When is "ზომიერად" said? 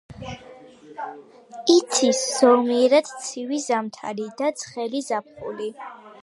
2.37-3.13